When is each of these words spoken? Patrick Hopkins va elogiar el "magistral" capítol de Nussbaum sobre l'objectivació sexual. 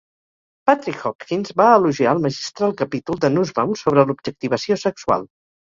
Patrick 0.69 1.03
Hopkins 1.09 1.53
va 1.61 1.67
elogiar 1.81 2.15
el 2.19 2.23
"magistral" 2.25 2.75
capítol 2.81 3.23
de 3.27 3.33
Nussbaum 3.37 3.79
sobre 3.85 4.07
l'objectivació 4.11 4.83
sexual. 4.89 5.33